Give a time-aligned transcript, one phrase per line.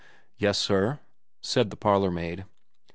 [0.23, 0.99] * Yes sir,'
[1.41, 2.45] said the parlourmaid.